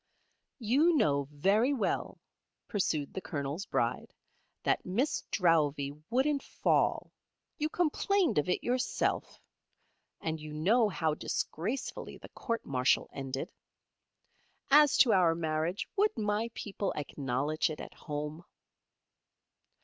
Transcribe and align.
"You 0.57 0.95
know 0.97 1.27
very 1.31 1.73
well," 1.75 2.17
pursued 2.67 3.13
the 3.13 3.21
Colonel's 3.21 3.67
Bride, 3.67 4.15
"that 4.63 4.83
Miss 4.83 5.21
Drowvey 5.29 5.91
wouldn't 6.09 6.41
fall. 6.41 7.11
You 7.59 7.69
complained 7.69 8.39
of 8.39 8.49
it 8.49 8.63
yourself. 8.63 9.39
And 10.19 10.39
you 10.39 10.53
know 10.53 10.89
how 10.89 11.13
disgracefully 11.13 12.17
the 12.17 12.29
court 12.29 12.65
martial 12.65 13.11
ended. 13.13 13.51
As 14.71 14.97
to 14.97 15.13
our 15.13 15.35
marriage; 15.35 15.87
would 15.95 16.17
my 16.17 16.49
people 16.55 16.91
acknowledge 16.95 17.69
it 17.69 17.79
at 17.79 17.93
home?" 17.93 18.43